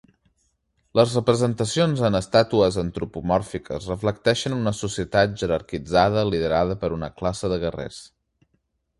Les 0.99 1.11
representacions 1.17 1.99
en 2.07 2.19
estàtues 2.19 2.79
antropomòrfiques 2.83 3.85
reflecteixen 3.93 4.55
una 4.55 4.73
societat 4.77 5.35
jerarquitzada 5.41 6.23
liderada 6.31 6.79
per 6.85 6.91
una 6.99 7.11
classe 7.21 7.53
de 7.53 7.61
guerrers. 7.65 8.01